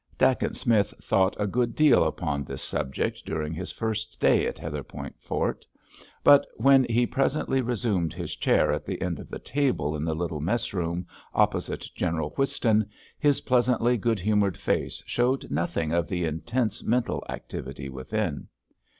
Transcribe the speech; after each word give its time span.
Dacent 0.17 0.57
Smith 0.57 0.95
thought 0.99 1.35
a 1.39 1.45
good 1.45 1.75
deal 1.75 2.03
upon 2.03 2.43
this 2.43 2.63
subject 2.63 3.23
during 3.23 3.53
his 3.53 3.71
first 3.71 4.19
day 4.19 4.47
at 4.47 4.57
Heatherpoint 4.57 5.13
Fort. 5.19 5.63
But 6.23 6.47
when 6.55 6.85
he 6.85 7.05
presently 7.05 7.61
resumed 7.61 8.11
his 8.11 8.35
chair 8.35 8.71
at 8.71 8.83
the 8.83 8.99
end 8.99 9.19
of 9.19 9.29
the 9.29 9.37
table 9.37 9.95
in 9.95 10.03
the 10.03 10.15
little 10.15 10.41
mess 10.41 10.73
room, 10.73 11.05
opposite 11.35 11.85
General 11.93 12.31
Whiston, 12.31 12.89
his 13.19 13.41
pleasantly 13.41 13.95
good 13.95 14.19
humoured 14.19 14.57
face 14.57 15.03
showed 15.05 15.51
nothing 15.51 15.91
of 15.91 16.07
the 16.07 16.25
intense 16.25 16.83
mental 16.83 17.23
activity 17.29 17.87
within. 17.87 18.47